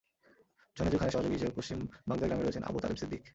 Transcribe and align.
জোনেজু 0.77 0.97
খানের 0.97 1.13
সহযোগী 1.15 1.35
হিসেবে 1.35 1.57
পশ্চিম 1.57 1.79
বাগধা 2.07 2.25
গ্রামে 2.27 2.43
রয়েছেন 2.43 2.63
আবু 2.63 2.77
তালেব 2.81 2.97
ছিদ্দিক। 3.01 3.23